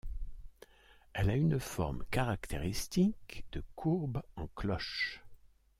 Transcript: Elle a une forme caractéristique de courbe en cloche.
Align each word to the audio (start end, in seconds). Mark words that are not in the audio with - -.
Elle 1.13 1.29
a 1.29 1.35
une 1.35 1.59
forme 1.59 2.03
caractéristique 2.09 3.45
de 3.51 3.61
courbe 3.75 4.23
en 4.35 4.47
cloche. 4.47 5.21